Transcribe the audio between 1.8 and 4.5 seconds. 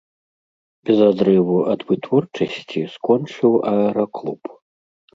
вытворчасці скончыў аэраклуб.